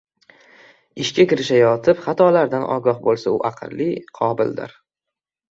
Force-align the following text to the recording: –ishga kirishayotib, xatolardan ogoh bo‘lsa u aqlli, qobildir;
–ishga 1.03 1.25
kirishayotib, 1.33 1.99
xatolardan 2.07 2.65
ogoh 2.77 2.99
bo‘lsa 3.05 3.35
u 3.37 3.39
aqlli, 3.53 3.91
qobildir; 4.21 4.77